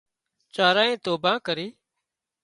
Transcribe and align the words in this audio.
چارانئي 0.53 0.95
توڀان 1.03 1.37
ڪرِي 1.45 1.67